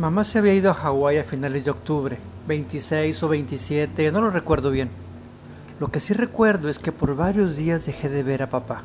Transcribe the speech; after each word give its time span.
Mamá 0.00 0.24
se 0.24 0.38
había 0.38 0.54
ido 0.54 0.70
a 0.70 0.74
Hawái 0.74 1.18
a 1.18 1.24
finales 1.24 1.62
de 1.62 1.70
octubre, 1.70 2.16
26 2.48 3.22
o 3.22 3.28
27, 3.28 4.10
no 4.10 4.22
lo 4.22 4.30
recuerdo 4.30 4.70
bien. 4.70 4.88
Lo 5.78 5.88
que 5.88 6.00
sí 6.00 6.14
recuerdo 6.14 6.70
es 6.70 6.78
que 6.78 6.90
por 6.90 7.14
varios 7.14 7.54
días 7.54 7.84
dejé 7.84 8.08
de 8.08 8.22
ver 8.22 8.42
a 8.42 8.48
papá. 8.48 8.80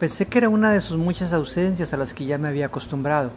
Pensé 0.00 0.28
que 0.28 0.38
era 0.38 0.48
una 0.48 0.72
de 0.72 0.80
sus 0.80 0.96
muchas 0.96 1.34
ausencias 1.34 1.92
a 1.92 1.98
las 1.98 2.14
que 2.14 2.24
ya 2.24 2.38
me 2.38 2.48
había 2.48 2.64
acostumbrado. 2.64 3.30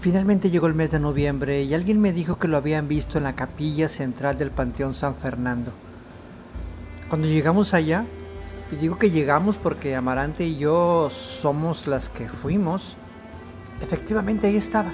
Finalmente 0.00 0.48
llegó 0.48 0.68
el 0.68 0.74
mes 0.74 0.90
de 0.90 1.00
noviembre 1.00 1.62
y 1.64 1.74
alguien 1.74 2.00
me 2.00 2.14
dijo 2.14 2.38
que 2.38 2.48
lo 2.48 2.56
habían 2.56 2.88
visto 2.88 3.18
en 3.18 3.24
la 3.24 3.36
capilla 3.36 3.90
central 3.90 4.38
del 4.38 4.52
Panteón 4.52 4.94
San 4.94 5.16
Fernando. 5.16 5.70
Cuando 7.10 7.28
llegamos 7.28 7.74
allá, 7.74 8.06
y 8.72 8.76
digo 8.76 8.96
que 8.96 9.10
llegamos 9.10 9.56
porque 9.56 9.94
Amarante 9.94 10.46
y 10.46 10.56
yo 10.56 11.10
somos 11.10 11.86
las 11.86 12.08
que 12.08 12.26
fuimos, 12.30 12.96
efectivamente 13.80 14.46
ahí 14.46 14.56
estaba, 14.56 14.92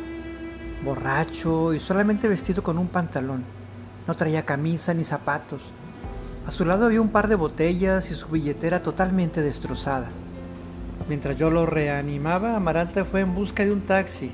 borracho 0.84 1.73
y 1.73 1.80
solamente 1.80 2.29
vestido 2.29 2.62
con 2.62 2.79
un 2.79 2.88
pantalón. 2.88 3.45
No 4.06 4.15
traía 4.15 4.45
camisa 4.45 4.92
ni 4.92 5.05
zapatos. 5.05 5.62
A 6.47 6.51
su 6.51 6.65
lado 6.65 6.87
había 6.87 7.01
un 7.01 7.09
par 7.09 7.28
de 7.28 7.37
botellas 7.37 8.11
y 8.11 8.15
su 8.15 8.28
billetera 8.28 8.83
totalmente 8.83 9.41
destrozada. 9.41 10.09
Mientras 11.09 11.37
yo 11.37 11.51
lo 11.51 11.66
reanimaba, 11.66 12.56
Amarante 12.56 13.05
fue 13.05 13.20
en 13.20 13.34
busca 13.34 13.65
de 13.65 13.73
un 13.73 13.80
taxi. 13.83 14.30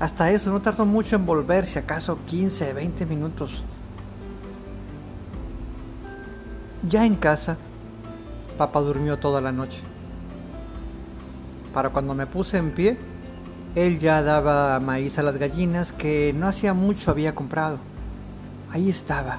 Hasta 0.00 0.30
eso 0.32 0.50
no 0.50 0.60
tardó 0.60 0.86
mucho 0.86 1.16
en 1.16 1.26
volverse, 1.26 1.78
acaso 1.78 2.18
15, 2.26 2.72
20 2.72 3.06
minutos. 3.06 3.62
Ya 6.88 7.04
en 7.04 7.16
casa, 7.16 7.58
papá 8.56 8.80
durmió 8.80 9.18
toda 9.18 9.40
la 9.40 9.52
noche. 9.52 9.82
Para 11.74 11.90
cuando 11.90 12.14
me 12.14 12.26
puse 12.26 12.56
en 12.58 12.72
pie, 12.72 12.98
él 13.74 13.98
ya 13.98 14.22
daba 14.22 14.78
maíz 14.80 15.18
a 15.18 15.22
las 15.22 15.36
gallinas 15.36 15.92
que 15.92 16.32
no 16.36 16.48
hacía 16.48 16.74
mucho 16.74 17.10
había 17.10 17.34
comprado. 17.34 17.78
Ahí 18.70 18.90
estaba, 18.90 19.38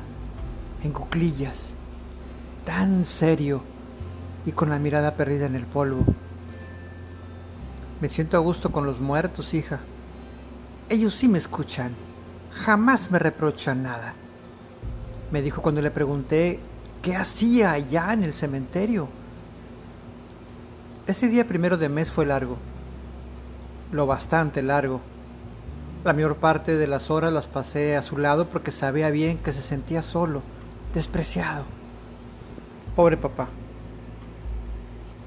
en 0.83 0.91
cuclillas, 0.91 1.73
tan 2.65 3.05
serio 3.05 3.63
y 4.45 4.51
con 4.51 4.69
la 4.69 4.79
mirada 4.79 5.15
perdida 5.15 5.45
en 5.45 5.55
el 5.55 5.65
polvo. 5.65 6.05
Me 7.99 8.09
siento 8.09 8.37
a 8.37 8.39
gusto 8.39 8.71
con 8.71 8.85
los 8.85 8.99
muertos, 8.99 9.53
hija. 9.53 9.79
Ellos 10.89 11.13
sí 11.13 11.27
me 11.27 11.37
escuchan. 11.37 11.93
Jamás 12.51 13.11
me 13.11 13.19
reprochan 13.19 13.83
nada. 13.83 14.13
Me 15.31 15.41
dijo 15.41 15.61
cuando 15.61 15.81
le 15.81 15.91
pregunté 15.91 16.59
¿Qué 17.01 17.15
hacía 17.15 17.71
allá 17.71 18.13
en 18.13 18.23
el 18.23 18.31
cementerio? 18.31 19.07
Ese 21.07 21.29
día 21.29 21.47
primero 21.47 21.75
de 21.77 21.89
mes 21.89 22.11
fue 22.11 22.27
largo, 22.27 22.57
lo 23.91 24.07
bastante 24.07 24.61
largo. 24.61 25.01
La 26.03 26.13
mayor 26.13 26.37
parte 26.37 26.77
de 26.77 26.87
las 26.87 27.11
horas 27.11 27.31
las 27.31 27.47
pasé 27.47 27.95
a 27.95 28.01
su 28.01 28.17
lado 28.17 28.47
porque 28.47 28.71
sabía 28.71 29.09
bien 29.11 29.37
que 29.37 29.51
se 29.51 29.61
sentía 29.61 30.01
solo, 30.01 30.41
despreciado. 30.93 31.65
Pobre 32.95 33.17
papá. 33.17 33.47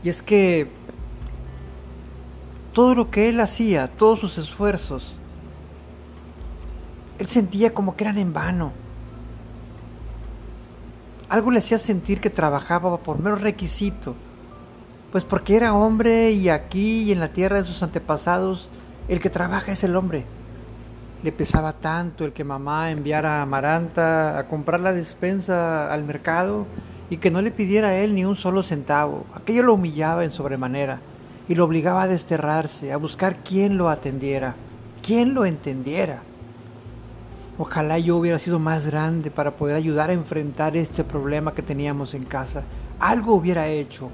Y 0.03 0.09
es 0.09 0.23
que 0.23 0.69
todo 2.73 2.95
lo 2.95 3.11
que 3.11 3.29
él 3.29 3.41
hacía, 3.41 3.89
todos 3.89 4.21
sus 4.21 4.39
esfuerzos, 4.39 5.15
él 7.19 7.27
sentía 7.28 7.73
como 7.73 7.97
que 7.97 8.05
eran 8.05 8.19
en 8.19 8.33
vano 8.33 8.73
algo 11.34 11.51
le 11.51 11.59
hacía 11.59 11.78
sentir 11.78 12.21
que 12.21 12.31
trabajaba 12.31 12.99
por 12.99 13.19
mero 13.19 13.37
requisito, 13.37 14.15
pues 15.15 15.25
porque 15.25 15.55
era 15.55 15.75
hombre 15.75 16.33
y 16.33 16.48
aquí 16.48 17.03
y 17.05 17.12
en 17.12 17.20
la 17.20 17.29
tierra 17.29 17.62
de 17.62 17.69
sus 17.69 17.84
antepasados 17.84 18.69
el 19.07 19.21
que 19.21 19.31
trabaja 19.31 19.71
es 19.71 19.84
el 19.84 19.95
hombre. 19.95 20.25
Le 21.22 21.31
pesaba 21.31 21.72
tanto 21.72 22.25
el 22.25 22.33
que 22.33 22.43
mamá 22.43 22.91
enviara 22.91 23.38
a 23.38 23.43
Amaranta 23.43 24.37
a 24.37 24.49
comprar 24.49 24.81
la 24.81 24.93
despensa 24.93 25.93
al 25.94 26.03
mercado 26.03 26.66
y 27.11 27.19
que 27.19 27.31
no 27.31 27.43
le 27.43 27.53
pidiera 27.53 27.91
a 27.91 27.94
él 27.94 28.12
ni 28.16 28.25
un 28.25 28.34
solo 28.34 28.65
centavo. 28.65 29.25
Aquello 29.37 29.62
lo 29.62 29.75
humillaba 29.75 30.25
en 30.25 30.33
sobremanera 30.33 30.99
y 31.49 31.55
lo 31.55 31.62
obligaba 31.62 32.03
a 32.03 32.09
desterrarse, 32.09 32.93
a 32.93 32.97
buscar 32.97 33.37
quien 33.44 33.78
lo 33.78 33.91
atendiera, 33.91 34.56
quien 35.00 35.33
lo 35.33 35.44
entendiera. 35.44 36.22
Ojalá 37.56 38.00
yo 38.00 38.17
hubiera 38.17 38.41
sido 38.41 38.59
más 38.59 38.88
grande 38.88 39.31
para 39.31 39.53
poder 39.53 39.77
ayudar 39.77 40.11
a 40.11 40.15
enfrentar 40.15 40.77
este 40.77 41.05
problema 41.05 41.55
que 41.55 41.62
teníamos 41.62 42.15
en 42.15 42.25
casa. 42.25 42.65
Algo 42.99 43.37
hubiera 43.37 43.69
hecho. 43.69 44.11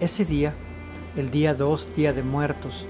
Ese 0.00 0.24
día, 0.24 0.54
el 1.14 1.30
día 1.30 1.52
2, 1.52 1.90
día 1.94 2.14
de 2.14 2.22
muertos, 2.22 2.86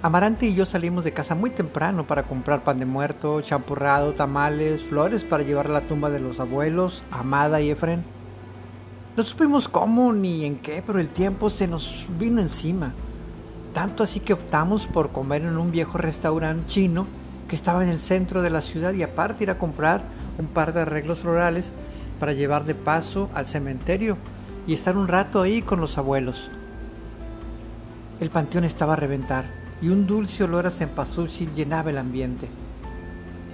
Amarante 0.00 0.46
y 0.46 0.54
yo 0.54 0.64
salimos 0.64 1.02
de 1.02 1.12
casa 1.12 1.34
muy 1.34 1.50
temprano 1.50 2.06
para 2.06 2.22
comprar 2.22 2.62
pan 2.62 2.78
de 2.78 2.84
muerto, 2.84 3.40
champurrado, 3.40 4.12
tamales, 4.12 4.80
flores 4.82 5.24
para 5.24 5.42
llevar 5.42 5.66
a 5.66 5.70
la 5.70 5.80
tumba 5.80 6.08
de 6.08 6.20
los 6.20 6.38
abuelos, 6.38 7.02
Amada 7.10 7.60
y 7.60 7.70
Efren. 7.70 8.04
No 9.16 9.24
supimos 9.24 9.66
cómo 9.66 10.12
ni 10.12 10.44
en 10.44 10.58
qué, 10.58 10.84
pero 10.86 11.00
el 11.00 11.08
tiempo 11.08 11.50
se 11.50 11.66
nos 11.66 12.06
vino 12.16 12.40
encima. 12.40 12.94
Tanto 13.74 14.04
así 14.04 14.20
que 14.20 14.34
optamos 14.34 14.86
por 14.86 15.10
comer 15.10 15.42
en 15.42 15.58
un 15.58 15.72
viejo 15.72 15.98
restaurante 15.98 16.66
chino 16.68 17.08
que 17.48 17.56
estaba 17.56 17.82
en 17.82 17.88
el 17.88 17.98
centro 17.98 18.40
de 18.40 18.50
la 18.50 18.62
ciudad 18.62 18.92
y 18.92 19.02
aparte 19.02 19.42
ir 19.42 19.50
a 19.50 19.58
comprar 19.58 20.04
un 20.38 20.46
par 20.46 20.72
de 20.72 20.82
arreglos 20.82 21.18
florales 21.18 21.72
para 22.20 22.34
llevar 22.34 22.66
de 22.66 22.76
paso 22.76 23.30
al 23.34 23.48
cementerio 23.48 24.16
y 24.66 24.74
estar 24.74 24.96
un 24.96 25.08
rato 25.08 25.42
ahí 25.42 25.62
con 25.62 25.80
los 25.80 25.98
abuelos. 25.98 26.50
El 28.20 28.30
panteón 28.30 28.64
estaba 28.64 28.94
a 28.94 28.96
reventar 28.96 29.46
y 29.80 29.88
un 29.88 30.06
dulce 30.06 30.44
olor 30.44 30.66
a 30.66 30.70
cempasúchil 30.70 31.54
llenaba 31.54 31.90
el 31.90 31.98
ambiente. 31.98 32.48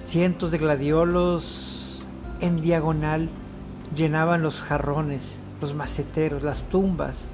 Cientos 0.05 0.51
de 0.51 0.57
gladiolos 0.57 2.03
en 2.39 2.61
diagonal 2.61 3.29
llenaban 3.95 4.41
los 4.41 4.61
jarrones, 4.61 5.37
los 5.61 5.75
maceteros, 5.75 6.43
las 6.43 6.63
tumbas, 6.63 7.25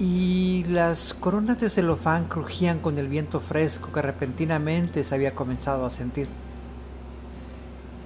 y 0.00 0.64
las 0.66 1.12
coronas 1.12 1.60
de 1.60 1.68
celofán 1.68 2.24
crujían 2.24 2.78
con 2.78 2.96
el 2.96 3.06
viento 3.06 3.38
fresco 3.38 3.92
que 3.92 4.00
repentinamente 4.00 5.04
se 5.04 5.14
había 5.14 5.34
comenzado 5.34 5.84
a 5.84 5.90
sentir. 5.90 6.26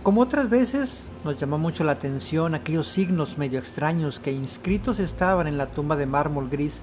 Como 0.04 0.20
otras 0.20 0.50
veces, 0.50 1.06
nos 1.24 1.38
llamó 1.38 1.56
mucho 1.56 1.82
la 1.82 1.92
atención 1.92 2.54
aquellos 2.54 2.88
signos 2.88 3.38
medio 3.38 3.58
extraños 3.58 4.20
que 4.20 4.32
inscritos 4.32 4.98
estaban 4.98 5.46
en 5.46 5.56
la 5.56 5.68
tumba 5.68 5.96
de 5.96 6.04
mármol 6.04 6.50
gris 6.50 6.82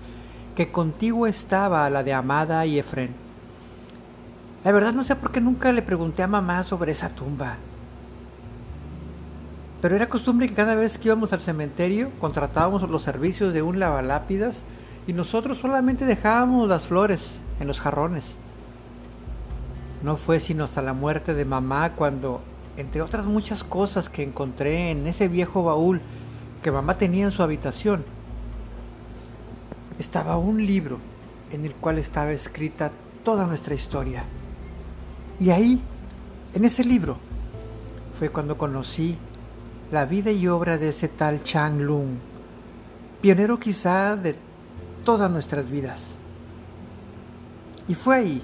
que 0.56 0.72
contigua 0.72 1.30
estaba 1.30 1.86
a 1.86 1.92
la 1.92 2.02
de 2.02 2.14
Amada 2.14 2.66
y 2.66 2.80
Efren. 2.80 3.12
La 4.64 4.72
verdad 4.72 4.92
no 4.94 5.04
sé 5.04 5.16
por 5.16 5.32
qué 5.32 5.40
nunca 5.40 5.72
le 5.72 5.84
pregunté 5.84 6.24
a 6.24 6.28
mamá 6.28 6.64
sobre 6.64 6.94
esa 6.94 7.10
tumba. 7.10 7.58
Pero 9.84 9.96
era 9.96 10.10
costumbre 10.10 10.50
que 10.50 10.56
cada 10.56 10.74
vez 10.74 10.98
que 10.98 11.10
íbamos 11.10 11.32
al 11.32 11.42
cementerio 11.42 12.10
contratábamos 12.20 12.90
los 12.90 13.04
servicios 13.04 13.54
de 13.54 13.62
un 13.62 13.78
lavalápidas 13.78 14.64
y 15.06 15.14
nosotros 15.14 15.60
solamente 15.60 16.06
dejábamos 16.06 16.68
las 16.68 16.88
flores 16.88 17.40
en 17.60 17.68
los 17.68 17.80
jarrones. 17.80 18.36
No 20.02 20.18
fue 20.18 20.40
sino 20.40 20.64
hasta 20.64 20.82
la 20.82 20.94
muerte 20.94 21.36
de 21.36 21.46
mamá 21.46 21.92
cuando, 21.92 22.42
entre 22.78 23.02
otras 23.02 23.26
muchas 23.26 23.64
cosas 23.64 24.10
que 24.10 24.24
encontré 24.24 24.92
en 24.92 25.08
ese 25.08 25.28
viejo 25.28 25.64
baúl 25.64 26.02
que 26.62 26.72
mamá 26.72 26.98
tenía 26.98 27.26
en 27.26 27.32
su 27.32 27.44
habitación, 27.44 28.06
estaba 30.00 30.38
un 30.38 30.66
libro 30.66 31.00
en 31.52 31.66
el 31.66 31.76
cual 31.76 31.98
estaba 31.98 32.32
escrita 32.32 32.92
toda 33.24 33.46
nuestra 33.46 33.76
historia. 33.76 34.24
Y 35.40 35.50
ahí, 35.50 35.82
en 36.54 36.66
ese 36.66 36.84
libro, 36.84 37.18
fue 38.14 38.30
cuando 38.30 38.58
conocí 38.58 39.18
la 39.92 40.06
vida 40.06 40.32
y 40.32 40.48
obra 40.48 40.78
de 40.78 40.90
ese 40.90 41.08
tal 41.08 41.44
Chang 41.44 41.80
Lung, 41.82 42.18
pionero 43.22 43.60
quizá 43.60 44.16
de 44.16 44.36
todas 45.04 45.30
nuestras 45.30 45.70
vidas. 45.70 46.16
Y 47.88 47.96
fue 47.96 48.16
ahí, 48.16 48.42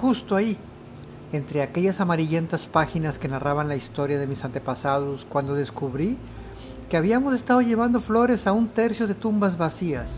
justo 0.00 0.36
ahí, 0.36 0.58
entre 1.32 1.62
aquellas 1.62 2.00
amarillentas 2.00 2.66
páginas 2.66 3.18
que 3.18 3.28
narraban 3.28 3.68
la 3.68 3.76
historia 3.76 4.18
de 4.18 4.26
mis 4.26 4.44
antepasados, 4.44 5.26
cuando 5.28 5.54
descubrí 5.54 6.16
que 6.88 6.96
habíamos 6.96 7.34
estado 7.34 7.60
llevando 7.60 8.00
flores 8.00 8.46
a 8.46 8.52
un 8.52 8.68
tercio 8.68 9.06
de 9.06 9.14
tumbas 9.14 9.58
vacías. 9.58 10.08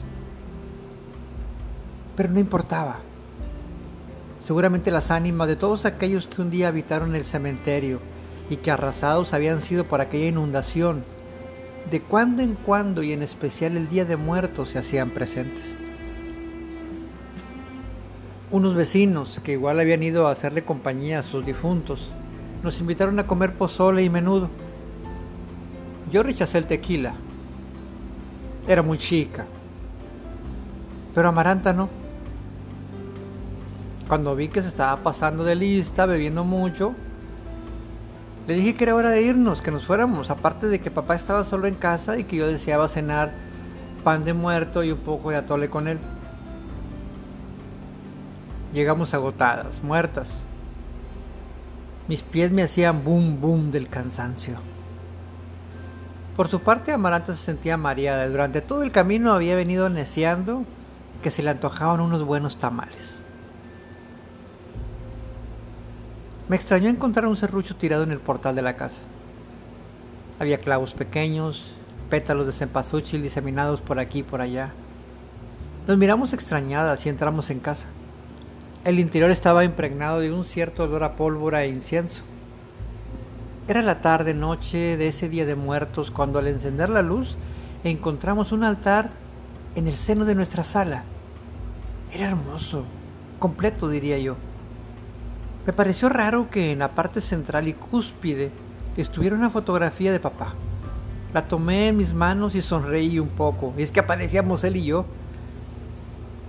Pero 2.17 2.31
no 2.31 2.39
importaba. 2.39 3.01
Seguramente 4.45 4.91
las 4.91 5.11
ánimas 5.11 5.49
de 5.49 5.57
todos 5.57 5.85
aquellos 5.85 6.27
que 6.27 6.43
un 6.43 6.51
día 6.51 6.69
habitaron 6.69 7.17
el 7.17 7.25
cementerio 7.25 8.01
y 8.49 8.57
que 8.57 8.71
arrasados 8.71 9.33
habían 9.33 9.63
sido 9.63 9.85
por 9.85 10.01
aquella 10.01 10.29
inundación 10.29 11.05
de 11.91 12.01
cuando 12.01 12.43
en 12.43 12.55
cuando 12.55 13.03
y 13.03 13.13
en 13.13 13.23
especial 13.23 13.77
el 13.77 13.89
Día 13.89 14.05
de 14.05 14.17
Muertos 14.17 14.71
se 14.71 14.79
hacían 14.79 15.11
presentes. 15.11 15.80
Unos 18.51 18.75
vecinos 18.75 19.41
que 19.45 19.53
igual 19.53 19.79
habían 19.79 20.03
ido 20.03 20.27
a 20.27 20.33
hacerle 20.33 20.65
compañía 20.65 21.21
a 21.21 21.23
sus 21.23 21.47
difuntos 21.47 22.13
nos 22.63 22.81
invitaron 22.81 23.19
a 23.19 23.27
comer 23.27 23.55
pozole 23.55 24.03
y 24.03 24.11
menudo. 24.11 24.49
Yo 26.11 26.23
rechacé 26.23 26.59
el 26.59 26.67
tequila. 26.67 27.15
Era 28.67 28.83
muy 28.83 28.99
chica. 28.99 29.47
Pero 31.15 31.29
Amaranta 31.29 31.73
no. 31.73 31.89
Cuando 34.09 34.35
vi 34.35 34.49
que 34.49 34.63
se 34.63 34.69
estaba 34.69 34.97
pasando 34.97 35.45
de 35.45 35.55
lista, 35.55 36.05
bebiendo 36.05 36.45
mucho, 36.45 36.95
le 38.49 38.55
dije 38.55 38.75
que 38.75 38.85
era 38.85 38.97
hora 38.97 39.11
de 39.11 39.23
irnos, 39.23 39.63
que 39.63 39.71
nos 39.71 39.87
fuéramos, 39.87 40.31
aparte 40.31 40.67
de 40.67 40.81
que 40.81 40.91
papá 40.91 41.15
estaba 41.15 41.45
solo 41.45 41.69
en 41.69 41.77
casa 41.77 42.19
y 42.19 42.25
que 42.25 42.37
yo 42.37 42.49
deseaba 42.49 42.89
cenar 42.89 43.33
pan 44.03 44.25
de 44.25 44.35
muerto 44.35 44.83
y 44.83 44.91
un 44.91 44.99
poco 44.99 45.31
de 45.31 45.37
atole 45.37 45.71
con 45.71 45.87
él. 45.87 45.99
Llegamos 48.73 49.15
agotadas, 49.15 49.83
muertas. 49.83 50.45
Mis 52.07 52.23
pies 52.23 52.53
me 52.53 52.63
hacían 52.63 53.05
boom 53.05 53.41
boom 53.41 53.71
del 53.71 53.89
cansancio. 53.89 54.59
Por 56.37 56.49
su 56.49 56.61
parte, 56.61 56.93
Amaranta 56.93 57.35
se 57.35 57.43
sentía 57.43 57.77
mareada. 57.77 58.29
Durante 58.29 58.61
todo 58.61 58.83
el 58.83 58.93
camino 58.93 59.33
había 59.33 59.57
venido 59.57 59.91
neceando 59.91 60.65
que 61.23 61.31
se 61.31 61.43
le 61.43 61.51
antojaban 61.51 62.01
unos 62.01 62.25
buenos 62.25 62.57
tamales. 62.57 63.21
Me 66.49 66.57
extrañó 66.57 66.89
encontrar 66.89 67.27
un 67.27 67.37
serrucho 67.37 67.77
tirado 67.77 68.05
en 68.05 68.11
el 68.11 68.19
portal 68.19 68.55
de 68.55 68.63
la 68.63 68.77
casa. 68.77 69.03
Había 70.39 70.59
clavos 70.59 70.95
pequeños, 70.95 71.73
pétalos 72.09 72.47
de 72.47 72.53
cempasúchil 72.53 73.23
diseminados 73.23 73.81
por 73.81 73.99
aquí 73.99 74.21
y 74.21 74.25
por 74.25 74.41
allá. 74.41 74.71
Nos 75.87 75.99
miramos 75.99 76.33
extrañadas 76.33 77.05
y 77.05 77.09
entramos 77.09 77.51
en 77.51 77.61
casa. 77.61 77.87
El 78.83 78.99
interior 78.99 79.31
estaba 79.31 79.63
impregnado 79.63 80.21
de 80.21 80.33
un 80.33 80.47
cierto 80.47 80.85
olor 80.85 81.05
a 81.05 81.15
pólvora 81.15 81.65
e 81.65 81.69
incienso. 81.69 82.23
Era 83.69 83.83
la 83.83 84.01
tarde 84.01 84.33
noche 84.33 84.97
de 84.97 85.09
ese 85.09 85.29
día 85.29 85.45
de 85.45 85.55
muertos 85.55 86.11
cuando 86.11 86.39
al 86.39 86.49
encender 86.49 86.89
la 86.89 87.03
luz 87.03 87.37
encontramos 87.85 88.53
un 88.53 88.65
altar 88.65 89.11
en 89.75 89.87
el 89.87 89.97
seno 89.97 90.25
de 90.25 90.35
nuestra 90.35 90.65
sala. 90.65 91.05
Era 92.11 92.29
hermoso, 92.29 92.85
completo 93.39 93.87
diría 93.87 94.19
yo. 94.19 94.37
Me 95.67 95.75
pareció 95.75 96.09
raro 96.09 96.49
que 96.49 96.73
en 96.73 96.79
la 96.79 96.95
parte 96.95 97.21
central 97.21 97.69
y 97.69 97.75
cúspide 97.75 98.51
estuviera 98.97 99.37
una 99.37 99.51
fotografía 99.51 100.11
de 100.11 100.21
papá. 100.21 100.55
La 101.35 101.49
tomé 101.49 101.89
en 101.89 101.99
mis 101.99 102.15
manos 102.15 102.55
y 102.55 102.63
sonreí 102.63 103.19
un 103.19 103.29
poco. 103.29 103.75
Es 103.77 103.93
que 103.93 104.01
aparecíamos 104.01 104.65
él 104.65 104.77
y 104.77 104.87
yo. 104.87 105.05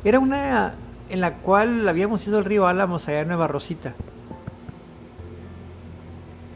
Era 0.06 0.18
una 0.18 0.75
en 1.12 1.19
la 1.19 1.36
cual 1.36 1.88
habíamos 1.90 2.25
ido 2.25 2.38
al 2.38 2.46
río 2.46 2.68
Álamos 2.68 3.08
allá 3.08 3.22
en 3.22 3.28
Nueva 3.28 3.48
Rosita. 3.48 3.94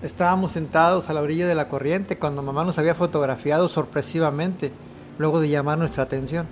Estábamos 0.01 0.53
sentados 0.53 1.09
a 1.09 1.13
la 1.13 1.21
orilla 1.21 1.45
de 1.45 1.55
la 1.55 1.67
corriente 1.67 2.17
cuando 2.17 2.41
mamá 2.41 2.63
nos 2.63 2.77
había 2.77 2.95
fotografiado 2.95 3.67
sorpresivamente, 3.67 4.71
luego 5.17 5.41
de 5.41 5.49
llamar 5.49 5.77
nuestra 5.77 6.03
atención. 6.03 6.47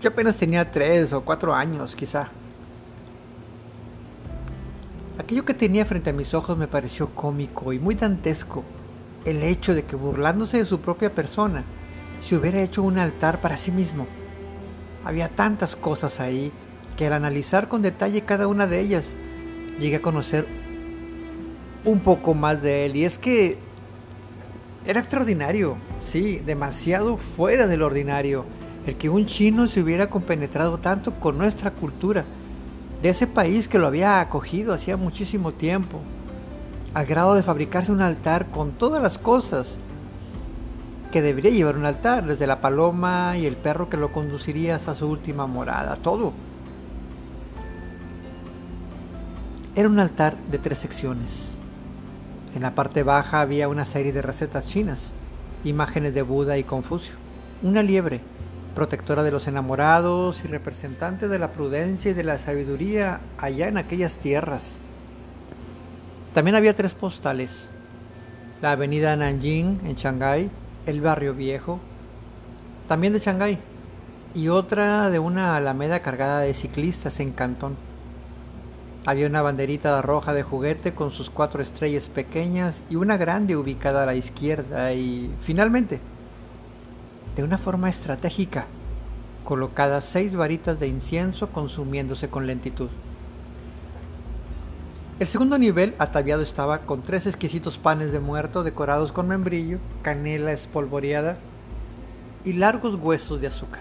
Yo 0.00 0.08
apenas 0.08 0.36
tenía 0.36 0.70
tres 0.70 1.12
o 1.12 1.20
cuatro 1.22 1.54
años, 1.54 1.94
quizá. 1.94 2.28
Aquello 5.18 5.44
que 5.44 5.54
tenía 5.54 5.84
frente 5.84 6.10
a 6.10 6.14
mis 6.14 6.32
ojos 6.32 6.56
me 6.56 6.68
pareció 6.68 7.08
cómico 7.08 7.72
y 7.74 7.78
muy 7.78 7.96
dantesco. 7.96 8.64
El 9.26 9.42
hecho 9.42 9.74
de 9.74 9.84
que 9.84 9.96
burlándose 9.96 10.58
de 10.58 10.64
su 10.64 10.80
propia 10.80 11.14
persona, 11.14 11.64
se 12.22 12.34
hubiera 12.34 12.62
hecho 12.62 12.82
un 12.82 12.98
altar 12.98 13.42
para 13.42 13.58
sí 13.58 13.70
mismo. 13.72 14.06
Había 15.06 15.28
tantas 15.28 15.76
cosas 15.76 16.18
ahí 16.18 16.50
que 16.96 17.06
al 17.06 17.12
analizar 17.12 17.68
con 17.68 17.80
detalle 17.80 18.22
cada 18.22 18.48
una 18.48 18.66
de 18.66 18.80
ellas, 18.80 19.14
llegué 19.78 19.96
a 19.96 20.02
conocer 20.02 20.48
un 21.84 22.00
poco 22.00 22.34
más 22.34 22.60
de 22.60 22.86
él. 22.86 22.96
Y 22.96 23.04
es 23.04 23.16
que 23.16 23.56
era 24.84 24.98
extraordinario, 24.98 25.76
sí, 26.00 26.42
demasiado 26.44 27.18
fuera 27.18 27.68
del 27.68 27.82
ordinario, 27.82 28.46
el 28.84 28.96
que 28.96 29.08
un 29.08 29.26
chino 29.26 29.68
se 29.68 29.80
hubiera 29.80 30.10
compenetrado 30.10 30.78
tanto 30.78 31.14
con 31.20 31.38
nuestra 31.38 31.70
cultura, 31.70 32.24
de 33.00 33.08
ese 33.08 33.28
país 33.28 33.68
que 33.68 33.78
lo 33.78 33.86
había 33.86 34.20
acogido 34.20 34.74
hacía 34.74 34.96
muchísimo 34.96 35.52
tiempo, 35.52 36.00
al 36.94 37.06
grado 37.06 37.36
de 37.36 37.44
fabricarse 37.44 37.92
un 37.92 38.00
altar 38.00 38.50
con 38.50 38.72
todas 38.72 39.00
las 39.00 39.18
cosas 39.18 39.78
que 41.10 41.22
debería 41.22 41.50
llevar 41.50 41.76
un 41.76 41.86
altar, 41.86 42.26
desde 42.26 42.46
la 42.46 42.60
paloma 42.60 43.36
y 43.36 43.46
el 43.46 43.56
perro 43.56 43.88
que 43.88 43.96
lo 43.96 44.12
conduciría 44.12 44.76
hasta 44.76 44.94
su 44.94 45.08
última 45.08 45.46
morada, 45.46 45.96
todo. 45.96 46.32
Era 49.74 49.88
un 49.88 49.98
altar 49.98 50.36
de 50.50 50.58
tres 50.58 50.78
secciones. 50.78 51.50
En 52.54 52.62
la 52.62 52.74
parte 52.74 53.02
baja 53.02 53.40
había 53.40 53.68
una 53.68 53.84
serie 53.84 54.12
de 54.12 54.22
recetas 54.22 54.66
chinas, 54.66 55.12
imágenes 55.64 56.14
de 56.14 56.22
Buda 56.22 56.56
y 56.56 56.64
Confucio, 56.64 57.14
una 57.62 57.82
liebre, 57.82 58.20
protectora 58.74 59.22
de 59.22 59.30
los 59.30 59.46
enamorados 59.46 60.44
y 60.44 60.48
representante 60.48 61.28
de 61.28 61.38
la 61.38 61.52
prudencia 61.52 62.10
y 62.10 62.14
de 62.14 62.24
la 62.24 62.38
sabiduría 62.38 63.20
allá 63.38 63.68
en 63.68 63.78
aquellas 63.78 64.16
tierras. 64.16 64.76
También 66.34 66.54
había 66.54 66.76
tres 66.76 66.92
postales, 66.92 67.68
la 68.60 68.72
avenida 68.72 69.16
Nanjing 69.16 69.80
en 69.84 69.94
Shanghái, 69.94 70.50
el 70.86 71.00
barrio 71.00 71.34
viejo, 71.34 71.80
también 72.88 73.12
de 73.12 73.18
Shanghái, 73.18 73.58
y 74.34 74.48
otra 74.48 75.10
de 75.10 75.18
una 75.18 75.56
alameda 75.56 76.00
cargada 76.00 76.40
de 76.40 76.54
ciclistas 76.54 77.20
en 77.20 77.32
Cantón. 77.32 77.76
Había 79.04 79.28
una 79.28 79.42
banderita 79.42 80.00
roja 80.02 80.34
de 80.34 80.42
juguete 80.42 80.92
con 80.92 81.12
sus 81.12 81.30
cuatro 81.30 81.62
estrellas 81.62 82.08
pequeñas 82.08 82.80
y 82.90 82.96
una 82.96 83.16
grande 83.16 83.56
ubicada 83.56 84.02
a 84.02 84.06
la 84.06 84.14
izquierda 84.14 84.92
y, 84.92 85.30
finalmente, 85.38 86.00
de 87.36 87.44
una 87.44 87.58
forma 87.58 87.88
estratégica, 87.88 88.66
colocadas 89.44 90.04
seis 90.04 90.34
varitas 90.34 90.80
de 90.80 90.88
incienso 90.88 91.50
consumiéndose 91.50 92.28
con 92.28 92.46
lentitud. 92.46 92.88
El 95.18 95.26
segundo 95.26 95.56
nivel 95.56 95.94
ataviado 95.98 96.42
estaba 96.42 96.80
con 96.80 97.00
tres 97.00 97.26
exquisitos 97.26 97.78
panes 97.78 98.12
de 98.12 98.20
muerto 98.20 98.62
decorados 98.62 99.12
con 99.12 99.26
membrillo, 99.26 99.78
canela 100.02 100.52
espolvoreada 100.52 101.38
y 102.44 102.52
largos 102.52 102.96
huesos 102.96 103.40
de 103.40 103.46
azúcar. 103.46 103.80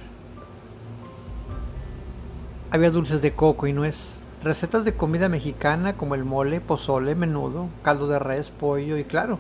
Había 2.72 2.90
dulces 2.90 3.22
de 3.22 3.34
coco 3.34 3.68
y 3.68 3.74
nuez, 3.74 4.16
recetas 4.44 4.86
de 4.86 4.94
comida 4.94 5.28
mexicana 5.28 5.92
como 5.98 6.16
el 6.16 6.24
mole, 6.24 6.62
pozole, 6.62 7.16
menudo, 7.16 7.68
caldo 7.84 8.08
de 8.08 8.20
res, 8.20 8.50
pollo 8.50 8.98
y 8.98 9.04
claro, 9.04 9.38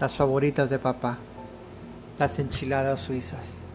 las 0.00 0.12
favoritas 0.12 0.70
de 0.70 0.78
papá, 0.78 1.18
las 2.20 2.38
enchiladas 2.38 3.00
suizas. 3.00 3.65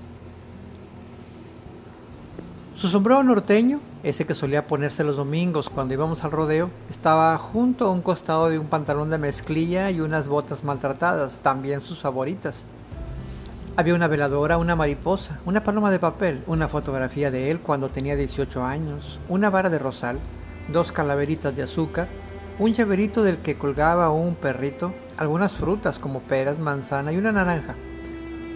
Su 2.81 2.87
sombrero 2.87 3.21
norteño 3.21 3.79
ese 4.01 4.25
que 4.25 4.33
solía 4.33 4.65
ponerse 4.65 5.03
los 5.03 5.17
domingos 5.17 5.69
cuando 5.69 5.93
íbamos 5.93 6.23
al 6.23 6.31
rodeo, 6.31 6.71
estaba 6.89 7.37
junto 7.37 7.85
a 7.85 7.91
un 7.91 8.01
costado 8.01 8.49
de 8.49 8.57
un 8.57 8.65
pantalón 8.65 9.11
de 9.11 9.19
mezclilla 9.19 9.91
y 9.91 9.99
unas 9.99 10.27
botas 10.27 10.63
maltratadas, 10.63 11.37
también 11.43 11.81
sus 11.81 11.99
favoritas. 11.99 12.63
Había 13.75 13.93
una 13.93 14.07
veladora, 14.07 14.57
una 14.57 14.75
mariposa, 14.75 15.37
una 15.45 15.63
paloma 15.63 15.91
de 15.91 15.99
papel, 15.99 16.43
una 16.47 16.67
fotografía 16.67 17.29
de 17.29 17.51
él 17.51 17.59
cuando 17.59 17.89
tenía 17.89 18.15
18 18.15 18.65
años, 18.65 19.19
una 19.29 19.51
vara 19.51 19.69
de 19.69 19.77
rosal, 19.77 20.17
dos 20.73 20.91
calaveritas 20.91 21.55
de 21.55 21.61
azúcar, 21.61 22.07
un 22.57 22.73
llaverito 22.73 23.21
del 23.21 23.37
que 23.37 23.59
colgaba 23.59 24.09
un 24.09 24.33
perrito, 24.33 24.91
algunas 25.17 25.53
frutas 25.53 25.99
como 25.99 26.21
peras, 26.21 26.57
manzana 26.57 27.11
y 27.11 27.17
una 27.17 27.31
naranja, 27.31 27.75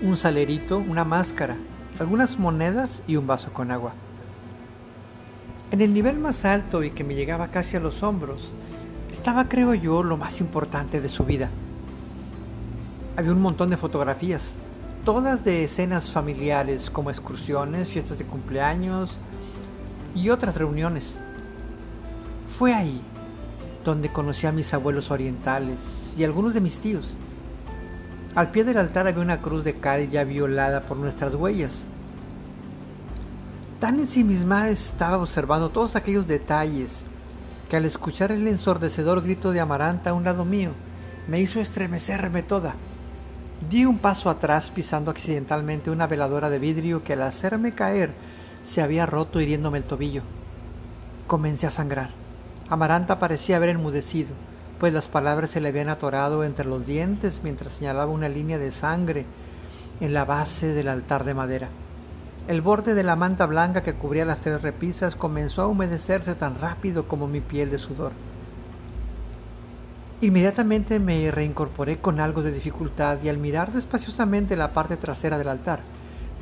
un 0.02 0.18
salerito, 0.18 0.80
una 0.80 1.06
máscara, 1.06 1.58
algunas 2.00 2.40
monedas 2.40 3.04
y 3.06 3.18
un 3.18 3.28
vaso 3.28 3.54
con 3.54 3.70
agua. 3.70 3.94
En 5.76 5.82
el 5.82 5.94
nivel 5.94 6.18
más 6.18 6.46
alto 6.46 6.84
y 6.86 6.92
que 6.92 7.04
me 7.04 7.16
llegaba 7.16 7.50
casi 7.50 7.76
a 7.76 7.82
los 7.82 8.02
hombros, 8.02 8.50
estaba, 9.12 9.50
creo 9.50 9.74
yo, 9.74 10.04
lo 10.04 10.16
más 10.16 10.40
importante 10.40 11.02
de 11.02 11.10
su 11.10 11.26
vida. 11.26 11.50
Había 13.18 13.34
un 13.34 13.42
montón 13.42 13.72
de 13.72 13.76
fotografías, 13.76 14.54
todas 15.04 15.44
de 15.44 15.66
escenas 15.66 16.10
familiares 16.10 16.90
como 16.90 17.10
excursiones, 17.10 17.90
fiestas 17.90 18.18
de 18.18 18.24
cumpleaños 18.24 19.18
y 20.16 20.30
otras 20.30 20.56
reuniones. 20.56 21.14
Fue 22.58 22.74
ahí 22.74 23.02
donde 23.84 24.08
conocí 24.08 24.48
a 24.48 24.54
mis 24.54 24.74
abuelos 24.74 25.12
orientales 25.12 25.80
y 26.18 26.24
algunos 26.24 26.54
de 26.54 26.62
mis 26.62 26.80
tíos. 26.80 27.18
Al 28.34 28.50
pie 28.52 28.64
del 28.64 28.78
altar 28.78 29.08
había 29.08 29.22
una 29.22 29.42
cruz 29.42 29.66
de 29.66 29.78
cal 29.78 30.10
ya 30.10 30.24
violada 30.24 30.80
por 30.80 30.96
nuestras 30.96 31.36
huellas 31.36 31.82
Tan 33.86 34.00
ensimismada 34.00 34.70
estaba 34.70 35.20
observando 35.20 35.70
todos 35.70 35.96
aquellos 35.96 36.26
detalles 36.26 37.04
que 37.70 37.78
al 37.78 37.86
escuchar 37.86 38.32
el 38.32 38.48
ensordecedor 38.48 39.22
grito 39.22 39.52
de 39.52 39.60
Amaranta 39.60 40.10
a 40.10 40.14
un 40.16 40.24
lado 40.24 40.44
mío, 40.44 40.72
me 41.28 41.40
hizo 41.40 41.60
estremecerme 41.60 42.42
toda. 42.42 42.74
Di 43.70 43.86
un 43.86 44.00
paso 44.00 44.32
atrás 44.32 44.72
pisando 44.74 45.12
accidentalmente 45.12 45.92
una 45.92 46.08
veladora 46.08 46.50
de 46.50 46.58
vidrio 46.58 47.04
que 47.04 47.14
al 47.14 47.22
hacerme 47.22 47.74
caer 47.74 48.16
se 48.64 48.82
había 48.82 49.06
roto 49.06 49.40
hiriéndome 49.40 49.78
el 49.78 49.84
tobillo. 49.84 50.24
Comencé 51.28 51.68
a 51.68 51.70
sangrar. 51.70 52.10
Amaranta 52.72 53.20
parecía 53.20 53.58
haber 53.58 53.70
enmudecido, 53.70 54.34
pues 54.80 54.94
las 54.94 55.10
palabras 55.10 55.52
se 55.52 55.62
le 55.62 55.70
habían 55.70 55.90
atorado 55.90 56.44
entre 56.44 56.66
los 56.66 56.88
dientes 56.88 57.42
mientras 57.44 57.74
señalaba 57.74 58.12
una 58.12 58.30
línea 58.30 58.58
de 58.58 58.72
sangre 58.72 59.28
en 60.00 60.16
la 60.16 60.26
base 60.26 60.74
del 60.74 60.88
altar 60.88 61.24
de 61.24 61.36
madera. 61.36 61.70
El 62.48 62.62
borde 62.62 62.94
de 62.94 63.04
la 63.04 63.16
manta 63.16 63.48
blanca 63.48 63.82
que 63.82 63.96
cubría 63.96 64.24
las 64.24 64.40
tres 64.40 64.62
repisas 64.62 65.16
comenzó 65.16 65.64
a 65.64 65.68
humedecerse 65.68 66.36
tan 66.36 66.60
rápido 66.60 67.08
como 67.08 67.28
mi 67.28 67.42
piel 67.42 67.72
de 67.72 67.80
sudor. 67.80 68.12
Inmediatamente 70.22 71.00
me 71.00 71.32
reincorporé 71.32 71.98
con 71.98 72.20
algo 72.20 72.44
de 72.44 72.52
dificultad 72.52 73.18
y 73.24 73.30
al 73.30 73.40
mirar 73.40 73.74
despaciosamente 73.74 74.56
la 74.56 74.74
parte 74.74 74.96
trasera 74.96 75.40
del 75.40 75.48
altar, 75.48 75.82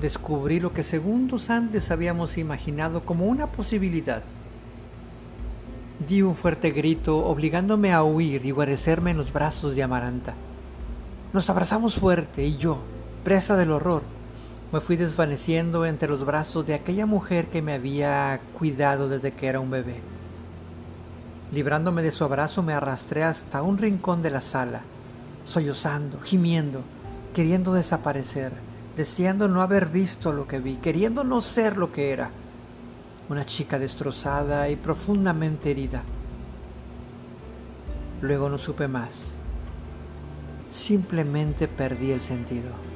descubrí 0.02 0.60
lo 0.60 0.74
que 0.74 0.84
segundos 0.84 1.50
antes 1.50 1.90
habíamos 1.90 2.38
imaginado 2.38 3.06
como 3.06 3.26
una 3.26 3.48
posibilidad. 3.48 4.24
Di 6.06 6.22
un 6.22 6.36
fuerte 6.36 6.72
grito, 6.72 7.26
obligándome 7.26 7.94
a 7.94 8.04
huir 8.04 8.46
y 8.46 8.52
guarecerme 8.52 9.12
en 9.12 9.18
los 9.18 9.32
brazos 9.32 9.74
de 9.74 9.84
Amaranta. 9.84 10.34
Nos 11.32 11.50
abrazamos 11.50 11.96
fuerte 11.96 12.44
y 12.46 12.58
yo, 12.58 12.80
presa 13.24 13.56
del 13.56 13.72
horror, 13.72 14.04
me 14.74 14.82
fui 14.82 14.96
desvaneciendo 14.96 15.86
entre 15.86 16.10
los 16.10 16.26
brazos 16.26 16.66
de 16.66 16.74
aquella 16.74 17.06
mujer 17.06 17.46
que 17.46 17.62
me 17.62 17.74
había 17.74 18.42
cuidado 18.58 19.08
desde 19.08 19.32
que 19.32 19.46
era 19.46 19.60
un 19.60 19.70
bebé. 19.70 20.02
Librándome 21.52 22.02
de 22.02 22.10
su 22.10 22.24
abrazo 22.24 22.64
me 22.64 22.74
arrastré 22.74 23.24
hasta 23.24 23.62
un 23.62 23.78
rincón 23.78 24.24
de 24.24 24.32
la 24.32 24.42
sala, 24.42 24.82
sollozando, 25.46 26.20
gimiendo, 26.22 26.82
queriendo 27.36 27.72
desaparecer, 27.72 28.52
deseando 28.98 29.48
no 29.48 29.62
haber 29.62 29.90
visto 29.90 30.34
lo 30.34 30.48
que 30.48 30.58
vi, 30.58 30.78
queriendo 30.78 31.24
no 31.24 31.44
ser 31.44 31.78
lo 31.78 31.92
que 31.92 32.12
era, 32.12 32.32
una 33.30 33.46
chica 33.46 33.78
destrozada 33.78 34.70
y 34.70 34.76
profundamente 34.76 35.70
herida. 35.70 36.02
Luego 38.22 38.50
no 38.50 38.58
supe 38.58 38.88
más, 38.88 39.34
simplemente 40.72 41.68
perdí 41.68 42.12
el 42.12 42.22
sentido. 42.22 42.93